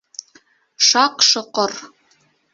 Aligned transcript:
Шаҡ-Шоҡор 0.87 1.79